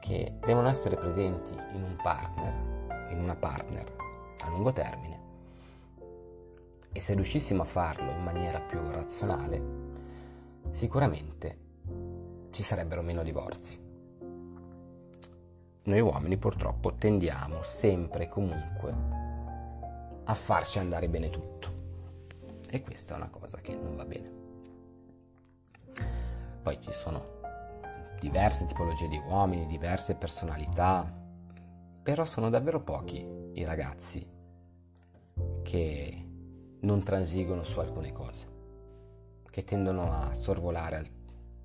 che 0.00 0.34
devono 0.40 0.68
essere 0.68 0.96
presenti 0.96 1.52
in 1.52 1.82
un 1.82 1.96
partner, 2.02 3.08
in 3.10 3.20
una 3.20 3.34
partner 3.34 3.94
a 4.40 4.48
lungo 4.48 4.72
termine. 4.72 5.26
E 6.92 7.00
se 7.00 7.14
riuscissimo 7.14 7.62
a 7.62 7.66
farlo 7.66 8.10
in 8.10 8.22
maniera 8.22 8.60
più 8.60 8.80
razionale, 8.90 9.62
sicuramente 10.70 11.58
ci 12.50 12.62
sarebbero 12.62 13.02
meno 13.02 13.22
divorzi. 13.22 13.86
Noi 15.82 16.00
uomini 16.00 16.36
purtroppo 16.36 16.94
tendiamo 16.94 17.62
sempre 17.62 18.24
e 18.24 18.28
comunque 18.28 18.94
a 20.24 20.34
farci 20.34 20.78
andare 20.78 21.08
bene 21.08 21.30
tutto. 21.30 21.68
E 22.68 22.82
questa 22.82 23.14
è 23.14 23.16
una 23.16 23.30
cosa 23.30 23.58
che 23.58 23.74
non 23.74 23.96
va 23.96 24.04
bene. 24.04 24.37
Poi 26.68 26.82
ci 26.82 26.92
sono 26.92 27.40
diverse 28.20 28.66
tipologie 28.66 29.08
di 29.08 29.16
uomini, 29.26 29.64
diverse 29.64 30.14
personalità, 30.14 31.10
però 32.02 32.26
sono 32.26 32.50
davvero 32.50 32.82
pochi 32.82 33.26
i 33.54 33.64
ragazzi 33.64 34.22
che 35.62 36.28
non 36.80 37.02
transigono 37.02 37.64
su 37.64 37.80
alcune 37.80 38.12
cose, 38.12 38.48
che 39.48 39.64
tendono 39.64 40.12
a 40.12 40.34
sorvolare 40.34 41.06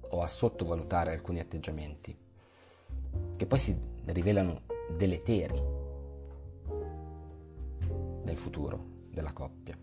o 0.07 0.21
a 0.21 0.27
sottovalutare 0.29 1.11
alcuni 1.11 1.41
atteggiamenti, 1.41 2.17
che 3.35 3.45
poi 3.45 3.59
si 3.59 3.77
rivelano 4.05 4.61
deleteri 4.95 5.61
nel 8.23 8.37
futuro 8.37 8.81
della 9.09 9.33
coppia. 9.33 9.77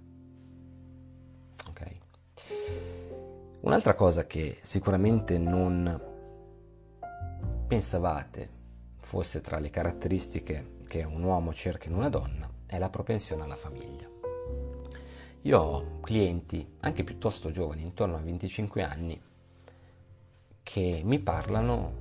Ok? 1.68 1.99
Un'altra 3.60 3.94
cosa 3.94 4.26
che 4.26 4.58
sicuramente 4.62 5.36
non 5.36 6.08
pensavate 7.66 8.48
fosse 9.00 9.42
tra 9.42 9.58
le 9.58 9.68
caratteristiche 9.68 10.78
che 10.88 11.04
un 11.04 11.22
uomo 11.22 11.52
cerca 11.52 11.88
in 11.88 11.94
una 11.94 12.08
donna 12.08 12.50
è 12.64 12.78
la 12.78 12.88
propensione 12.88 13.42
alla 13.42 13.56
famiglia. 13.56 14.08
Io 15.42 15.58
ho 15.58 16.00
clienti 16.00 16.76
anche 16.80 17.04
piuttosto 17.04 17.50
giovani, 17.50 17.82
intorno 17.82 18.16
a 18.16 18.20
25 18.20 18.82
anni, 18.82 19.22
che 20.62 21.02
mi 21.04 21.18
parlano 21.18 21.92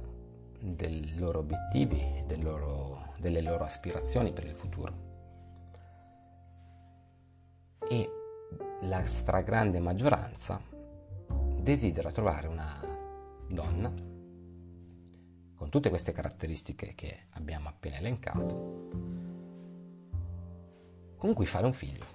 dei 0.62 1.18
loro 1.18 1.40
obiettivi, 1.40 2.24
del 2.26 2.42
loro, 2.42 3.14
delle 3.18 3.42
loro 3.42 3.66
aspirazioni 3.66 4.32
per 4.32 4.46
il 4.46 4.56
futuro 4.56 5.08
e 7.90 8.10
la 8.84 9.06
stragrande 9.06 9.80
maggioranza 9.80 10.78
desidera 11.62 12.12
trovare 12.12 12.48
una 12.48 12.80
donna 13.48 13.94
con 15.56 15.70
tutte 15.70 15.90
queste 15.90 16.12
caratteristiche 16.12 16.94
che 16.96 17.26
abbiamo 17.32 17.68
appena 17.68 17.98
elencato, 17.98 18.88
con 21.18 21.34
cui 21.34 21.46
fare 21.46 21.66
un 21.66 21.74
figlio. 21.74 22.06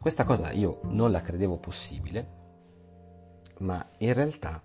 Questa 0.00 0.24
cosa 0.24 0.52
io 0.52 0.80
non 0.84 1.10
la 1.10 1.20
credevo 1.20 1.58
possibile, 1.58 2.36
ma 3.58 3.84
in 3.98 4.14
realtà 4.14 4.62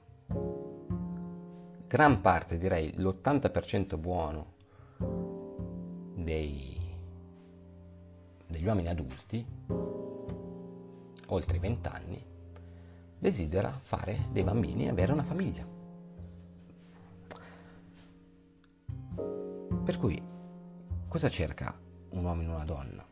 gran 1.88 2.22
parte, 2.22 2.58
direi 2.58 2.94
l'80% 2.98 3.98
buono 4.00 4.54
dei, 6.16 6.80
degli 8.48 8.66
uomini 8.66 8.90
adulti, 8.90 9.46
oltre 11.28 11.58
i 11.58 11.60
20 11.60 11.88
anni, 11.90 12.26
desidera 13.24 13.80
fare 13.82 14.26
dei 14.32 14.44
bambini 14.44 14.84
e 14.84 14.90
avere 14.90 15.14
una 15.14 15.24
famiglia. 15.24 15.66
Per 19.86 19.98
cui, 19.98 20.22
cosa 21.08 21.30
cerca 21.30 21.74
un 22.10 22.26
uomo 22.26 22.42
in 22.42 22.50
una 22.50 22.66
donna? 22.66 23.06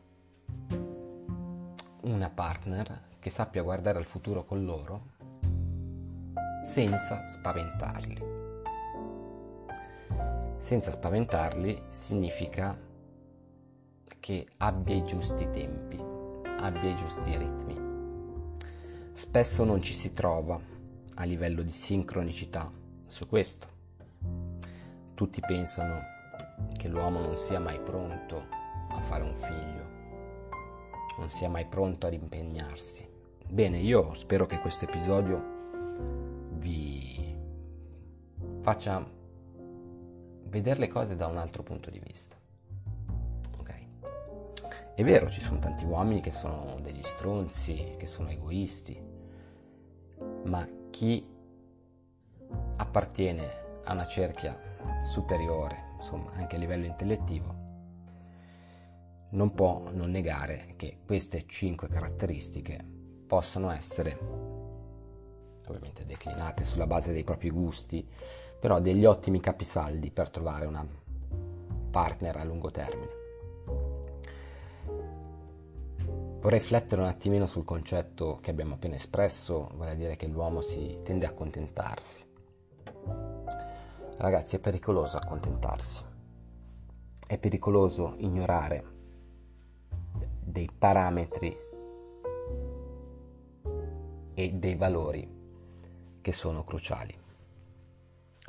Una 2.02 2.28
partner 2.28 3.04
che 3.18 3.30
sappia 3.30 3.62
guardare 3.62 3.96
al 3.96 4.04
futuro 4.04 4.44
con 4.44 4.66
loro 4.66 5.12
senza 6.62 7.26
spaventarli. 7.30 8.22
Senza 10.58 10.90
spaventarli 10.90 11.84
significa 11.88 12.78
che 14.20 14.46
abbia 14.58 14.94
i 14.94 15.04
giusti 15.06 15.48
tempi, 15.48 15.96
abbia 16.58 16.90
i 16.90 16.96
giusti 16.96 17.34
ritmi. 17.34 17.81
Spesso 19.12 19.64
non 19.64 19.82
ci 19.82 19.92
si 19.92 20.12
trova 20.12 20.58
a 21.14 21.24
livello 21.24 21.62
di 21.62 21.70
sincronicità 21.70 22.70
su 23.06 23.28
questo. 23.28 23.68
Tutti 25.14 25.40
pensano 25.40 26.00
che 26.76 26.88
l'uomo 26.88 27.20
non 27.20 27.36
sia 27.36 27.60
mai 27.60 27.78
pronto 27.80 28.42
a 28.88 29.00
fare 29.02 29.22
un 29.22 29.34
figlio, 29.36 29.86
non 31.18 31.28
sia 31.28 31.48
mai 31.48 31.66
pronto 31.66 32.06
ad 32.06 32.14
impegnarsi. 32.14 33.06
Bene, 33.46 33.78
io 33.78 34.14
spero 34.14 34.46
che 34.46 34.58
questo 34.60 34.86
episodio 34.86 36.48
vi 36.52 37.36
faccia 38.62 39.06
vedere 40.44 40.80
le 40.80 40.88
cose 40.88 41.16
da 41.16 41.26
un 41.26 41.36
altro 41.36 41.62
punto 41.62 41.90
di 41.90 42.00
vista. 42.00 42.41
È 45.02 45.04
vero, 45.04 45.28
ci 45.28 45.40
sono 45.40 45.58
tanti 45.58 45.84
uomini 45.84 46.20
che 46.20 46.30
sono 46.30 46.78
degli 46.80 47.02
stronzi, 47.02 47.96
che 47.98 48.06
sono 48.06 48.30
egoisti, 48.30 48.96
ma 50.44 50.64
chi 50.90 51.26
appartiene 52.76 53.82
a 53.82 53.94
una 53.94 54.06
cerchia 54.06 54.56
superiore, 55.02 55.94
insomma, 55.96 56.30
anche 56.34 56.54
a 56.54 56.58
livello 56.60 56.84
intellettivo, 56.84 57.52
non 59.30 59.52
può 59.54 59.90
non 59.90 60.08
negare 60.08 60.74
che 60.76 60.98
queste 61.04 61.46
cinque 61.48 61.88
caratteristiche 61.88 62.80
possano 63.26 63.72
essere 63.72 64.16
ovviamente 65.66 66.06
declinate 66.06 66.62
sulla 66.62 66.86
base 66.86 67.12
dei 67.12 67.24
propri 67.24 67.50
gusti, 67.50 68.08
però 68.60 68.78
degli 68.78 69.04
ottimi 69.04 69.40
capisaldi 69.40 70.12
per 70.12 70.30
trovare 70.30 70.66
una 70.66 70.86
partner 71.90 72.36
a 72.36 72.44
lungo 72.44 72.70
termine. 72.70 73.21
Vorrei 76.42 76.58
riflettere 76.58 77.00
un 77.00 77.06
attimino 77.06 77.46
sul 77.46 77.64
concetto 77.64 78.40
che 78.40 78.50
abbiamo 78.50 78.74
appena 78.74 78.96
espresso, 78.96 79.70
vale 79.74 79.92
a 79.92 79.94
dire 79.94 80.16
che 80.16 80.26
l'uomo 80.26 80.60
si 80.60 80.98
tende 81.04 81.24
a 81.24 81.28
accontentarsi. 81.28 82.24
Ragazzi, 84.16 84.56
è 84.56 84.58
pericoloso 84.58 85.18
accontentarsi. 85.18 86.04
È 87.24 87.38
pericoloso 87.38 88.14
ignorare 88.16 88.84
dei 90.40 90.68
parametri 90.76 91.56
e 94.34 94.52
dei 94.52 94.74
valori 94.74 95.40
che 96.20 96.32
sono 96.32 96.64
cruciali, 96.64 97.16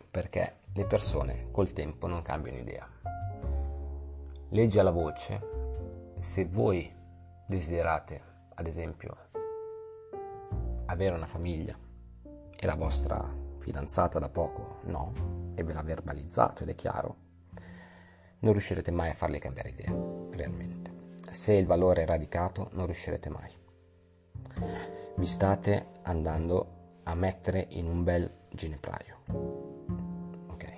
perché 0.09 0.61
le 0.73 0.85
persone 0.85 1.49
col 1.51 1.71
tempo 1.73 2.07
non 2.07 2.23
cambiano 2.23 2.57
idea. 2.57 2.89
Leggi 4.49 4.79
alla 4.79 4.89
voce, 4.89 6.17
se 6.21 6.47
voi 6.47 7.01
desiderate, 7.45 8.21
ad 8.55 8.67
esempio, 8.67 9.15
avere 10.85 11.15
una 11.15 11.25
famiglia 11.25 11.77
e 12.55 12.65
la 12.65 12.75
vostra 12.75 13.41
fidanzata 13.59 14.19
da 14.19 14.29
poco 14.29 14.79
no, 14.83 15.51
e 15.55 15.63
ve 15.63 15.73
l'ha 15.73 15.81
verbalizzato 15.81 16.63
ed 16.63 16.69
è 16.69 16.75
chiaro, 16.75 17.15
non 18.39 18.51
riuscirete 18.51 18.91
mai 18.91 19.09
a 19.09 19.13
farle 19.13 19.39
cambiare 19.39 19.69
idea, 19.69 19.93
realmente. 20.31 20.91
Se 21.31 21.53
il 21.53 21.65
valore 21.65 22.03
è 22.03 22.05
radicato, 22.05 22.69
non 22.73 22.85
riuscirete 22.85 23.29
mai. 23.29 23.51
Vi 25.15 25.25
state 25.25 25.87
andando 26.03 26.99
a 27.03 27.15
mettere 27.15 27.67
in 27.69 27.87
un 27.87 28.03
bel 28.03 28.29
ginepraio. 28.49 29.19
Ok. 30.47 30.73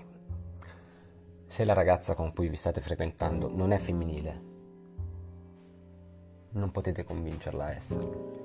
Se 1.48 1.66
la 1.66 1.74
ragazza 1.74 2.16
con 2.16 2.34
cui 2.34 2.48
vi 2.48 2.56
state 2.56 2.82
frequentando 2.82 3.50
non 3.54 3.72
è 3.72 3.78
femminile, 3.78 4.54
non 6.56 6.72
potete 6.72 7.04
convincerla 7.04 7.66
a 7.66 7.72
esserlo. 7.72 8.44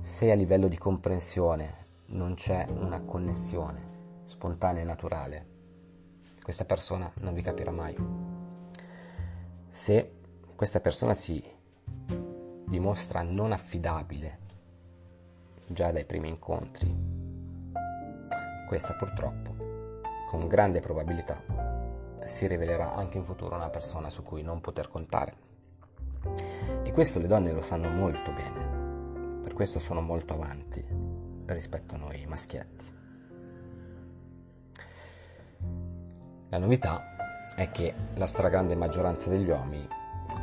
Se 0.00 0.30
a 0.30 0.34
livello 0.34 0.68
di 0.68 0.78
comprensione 0.78 1.86
non 2.06 2.34
c'è 2.34 2.66
una 2.68 3.00
connessione 3.02 3.90
spontanea 4.24 4.82
e 4.82 4.86
naturale, 4.86 5.46
questa 6.42 6.64
persona 6.64 7.10
non 7.20 7.34
vi 7.34 7.42
capirà 7.42 7.70
mai. 7.70 7.96
Se 9.68 10.12
questa 10.54 10.80
persona 10.80 11.14
si 11.14 11.42
dimostra 12.66 13.22
non 13.22 13.52
affidabile 13.52 14.38
già 15.66 15.90
dai 15.90 16.04
primi 16.04 16.28
incontri, 16.28 16.94
questa 18.68 18.94
purtroppo, 18.94 19.54
con 20.28 20.46
grande 20.46 20.80
probabilità, 20.80 21.42
si 22.26 22.46
rivelerà 22.46 22.94
anche 22.94 23.18
in 23.18 23.24
futuro 23.24 23.56
una 23.56 23.68
persona 23.68 24.10
su 24.10 24.22
cui 24.22 24.42
non 24.42 24.60
poter 24.60 24.88
contare. 24.88 25.50
E 26.82 26.92
questo 26.92 27.18
le 27.18 27.26
donne 27.26 27.52
lo 27.52 27.62
sanno 27.62 27.88
molto 27.88 28.32
bene, 28.32 29.40
per 29.42 29.54
questo 29.54 29.78
sono 29.78 30.00
molto 30.00 30.34
avanti 30.34 30.84
rispetto 31.46 31.94
a 31.94 31.98
noi 31.98 32.24
maschietti. 32.26 32.90
La 36.48 36.58
novità 36.58 37.54
è 37.56 37.70
che 37.70 37.94
la 38.14 38.26
stragrande 38.26 38.76
maggioranza 38.76 39.30
degli 39.30 39.48
uomini, 39.48 39.88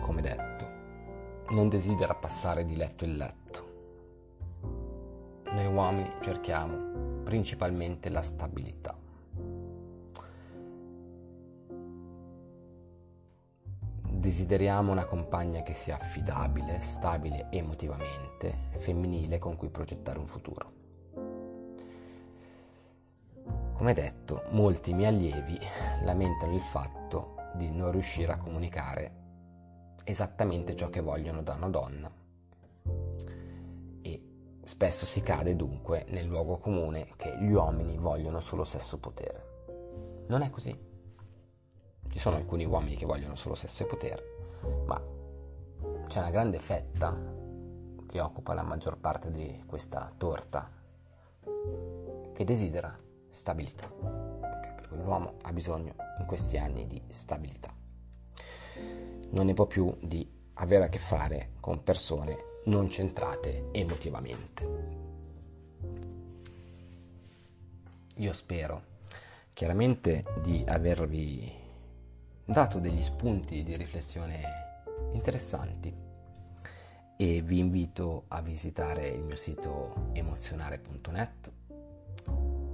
come 0.02 0.22
detto, 0.22 0.68
non 1.52 1.70
desidera 1.70 2.14
passare 2.14 2.66
di 2.66 2.76
letto 2.76 3.06
in 3.06 3.18
letto. 3.18 3.68
Noi 5.52 5.66
uomini 5.66 6.12
cerchiamo 6.22 7.22
principalmente 7.24 8.10
la 8.10 8.22
stabilità. 8.22 8.99
Desideriamo 14.30 14.92
una 14.92 15.06
compagna 15.06 15.64
che 15.64 15.74
sia 15.74 15.98
affidabile, 15.98 16.84
stabile 16.84 17.48
emotivamente, 17.50 18.70
femminile 18.78 19.40
con 19.40 19.56
cui 19.56 19.70
progettare 19.70 20.20
un 20.20 20.28
futuro. 20.28 20.72
Come 23.74 23.94
detto, 23.96 24.44
molti 24.52 24.94
miei 24.94 25.08
allievi 25.08 25.58
lamentano 26.04 26.54
il 26.54 26.62
fatto 26.62 27.38
di 27.56 27.72
non 27.72 27.90
riuscire 27.90 28.32
a 28.32 28.38
comunicare 28.38 29.14
esattamente 30.04 30.76
ciò 30.76 30.92
che 30.92 31.02
vogliono 31.02 31.42
da 31.42 31.56
una 31.56 31.70
donna 31.70 32.12
e 34.04 34.24
spesso 34.64 35.08
si 35.08 35.24
cade 35.24 35.56
dunque 35.56 36.06
nel 36.10 36.28
luogo 36.28 36.60
comune 36.60 37.14
che 37.16 37.36
gli 37.40 37.52
uomini 37.52 37.98
vogliono 37.98 38.42
solo 38.42 38.64
sesso 38.64 39.00
potere. 39.00 40.26
Non 40.28 40.44
è 40.44 40.52
così. 40.52 40.89
Ci 42.12 42.20
sono 42.20 42.36
alcuni 42.36 42.66
uomini 42.66 42.96
che 42.96 43.06
vogliono 43.06 43.36
solo 43.36 43.56
sesso 43.56 43.84
e 43.84 43.86
potere, 43.86 44.24
ma 44.86 45.02
c'è 46.08 46.20
una 46.20 46.32
grande 46.32 46.60
fetta 46.60 47.16
che 48.08 48.20
occupa 48.20 48.54
la 48.54 48.64
maggior 48.64 48.98
parte 48.98 49.32
di 49.32 49.64
questa 49.66 50.12
torta 50.18 50.70
che 52.34 52.44
desidera 52.44 52.98
stabilità. 53.30 53.90
L'uomo 54.90 55.36
ha 55.44 55.54
bisogno 55.54 55.94
in 56.20 56.26
questi 56.26 56.58
anni 56.58 56.88
di 56.88 57.02
stabilità. 57.10 57.72
Non 59.30 59.46
ne 59.46 59.54
può 59.54 59.68
più 59.68 59.96
di 60.02 60.28
avere 60.54 60.86
a 60.86 60.90
che 60.90 60.98
fare 60.98 61.52
con 61.60 61.84
persone 61.84 62.38
non 62.66 62.90
centrate 62.90 63.70
emotivamente. 63.72 64.98
Io 68.16 68.34
spero 68.34 68.84
chiaramente 69.54 70.26
di 70.42 70.64
avervi 70.66 71.68
dato 72.50 72.80
degli 72.80 73.04
spunti 73.04 73.62
di 73.62 73.78
riflessione 73.78 74.42
interessanti 75.14 75.96
e 77.16 77.42
vi 77.44 77.60
invito 77.60 78.26
a 78.30 78.42
visitare 78.42 79.08
il 79.10 79.22
mio 79.22 79.36
sito 79.36 80.10
emozionare.net. 80.14 81.52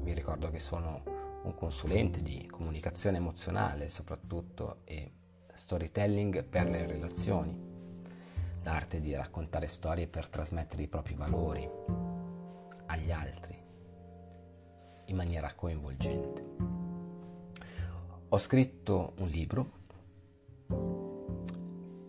Vi 0.01 0.13
ricordo 0.13 0.49
che 0.49 0.59
sono 0.59 1.03
un 1.43 1.53
consulente 1.55 2.21
di 2.21 2.47
comunicazione 2.49 3.17
emozionale 3.17 3.89
soprattutto 3.89 4.79
e 4.85 5.11
storytelling 5.53 6.45
per 6.45 6.69
le 6.69 6.85
relazioni, 6.85 7.59
l'arte 8.63 9.01
di 9.01 9.13
raccontare 9.13 9.67
storie 9.67 10.07
per 10.07 10.29
trasmettere 10.29 10.83
i 10.83 10.87
propri 10.87 11.15
valori 11.15 11.69
agli 12.85 13.11
altri 13.11 13.61
in 15.07 15.15
maniera 15.17 15.53
coinvolgente. 15.53 16.74
Ho 18.29 18.37
scritto 18.39 19.13
un 19.17 19.27
libro 19.27 19.71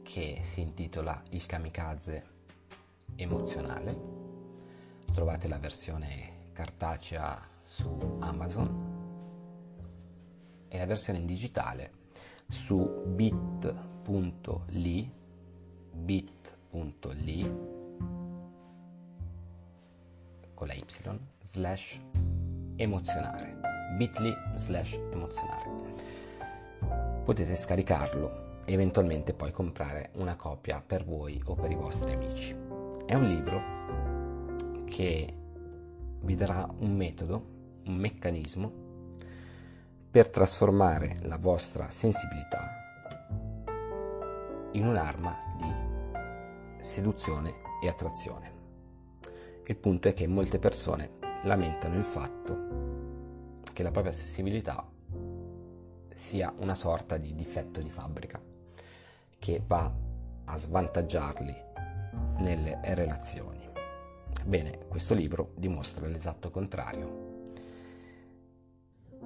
che 0.03 0.41
si 0.43 0.61
intitola 0.63 1.23
Il 1.31 1.45
kamikaze 1.45 2.25
emozionale. 3.17 4.01
Trovate 5.13 5.47
la 5.47 5.59
versione 5.59 6.49
cartacea 6.53 7.47
su 7.61 8.17
Amazon 8.21 8.95
e 10.69 10.79
la 10.79 10.87
versione 10.87 11.19
in 11.19 11.27
digitale 11.27 11.93
su 12.49 13.03
bit.ly 13.15 15.13
bit.ly 15.93 17.43
con 20.55 20.67
la 20.67 20.75
y 20.75 20.85
slash 21.43 22.01
emozionare 22.79 23.76
bit.ly 23.97 24.35
slash 24.57 24.99
emozionare 25.13 25.71
potete 27.25 27.57
scaricarlo 27.57 28.63
e 28.65 28.73
eventualmente 28.73 29.33
poi 29.33 29.53
comprare 29.53 30.11
una 30.15 30.37
copia 30.37 30.83
per 30.85 31.05
voi 31.05 31.41
o 31.45 31.55
per 31.55 31.71
i 31.71 31.77
vostri 31.77 32.13
amici 32.13 32.57
è 33.07 33.15
un 33.15 33.29
libro 33.29 34.85
che 34.87 35.35
vi 36.21 36.35
darà 36.35 36.69
un 36.79 36.97
metodo 36.97 37.55
un 37.87 37.95
meccanismo 37.95 38.85
per 40.11 40.29
trasformare 40.29 41.19
la 41.23 41.37
vostra 41.37 41.91
sensibilità 41.91 42.85
in 44.73 44.87
un'arma 44.87 45.37
di 45.59 46.83
seduzione 46.83 47.55
e 47.83 47.89
attrazione. 47.89 48.55
Il 49.67 49.77
punto 49.77 50.09
è 50.09 50.15
che 50.15 50.27
molte 50.27 50.59
persone 50.59 51.19
lamentano 51.43 51.97
il 51.97 52.05
fatto 52.05 52.66
che 53.77 53.83
la 53.83 53.91
propria 53.91 54.13
sensibilità 54.13 54.89
sia 56.15 56.51
una 56.57 56.75
sorta 56.75 57.19
di 57.19 57.35
difetto 57.35 57.83
di 57.83 57.91
fabbrica 57.91 58.41
che 59.39 59.63
va 59.67 59.93
a 60.47 60.57
svantaggiarli 60.57 61.55
nelle 62.39 62.81
relazioni. 62.95 63.69
Bene, 64.45 64.79
questo 64.89 65.13
libro 65.13 65.53
dimostra 65.57 66.07
l'esatto 66.07 66.51
contrario 66.51 67.35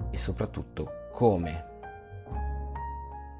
e 0.09 0.17
soprattutto 0.17 1.07
come 1.13 1.69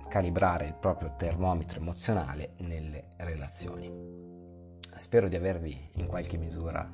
calibrare 0.08 0.68
il 0.68 0.76
proprio 0.76 1.16
termometro 1.18 1.80
emozionale 1.80 2.54
nelle 2.60 3.16
relazioni. 3.18 4.80
Spero 4.96 5.28
di 5.28 5.36
avervi 5.36 5.90
in 5.96 6.08
qualche 6.08 6.38
misura 6.38 6.90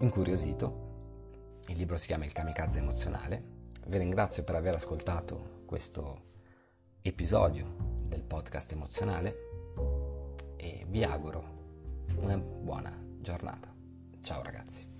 incuriosito. 0.00 0.83
Il 1.68 1.76
libro 1.78 1.96
si 1.96 2.06
chiama 2.06 2.24
Il 2.24 2.32
kamikaze 2.32 2.78
emozionale. 2.78 3.42
Vi 3.86 3.98
ringrazio 3.98 4.44
per 4.44 4.54
aver 4.54 4.74
ascoltato 4.74 5.62
questo 5.64 6.32
episodio 7.00 8.02
del 8.06 8.22
podcast 8.22 8.72
emozionale 8.72 9.36
e 10.56 10.84
vi 10.88 11.02
auguro 11.04 12.04
una 12.16 12.36
buona 12.36 12.94
giornata. 13.18 13.74
Ciao 14.20 14.42
ragazzi. 14.42 14.92